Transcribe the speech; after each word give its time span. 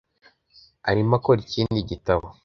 arimo 0.89 1.13
akora 1.17 1.39
ikindi 1.45 1.79
gitabo. 1.89 2.25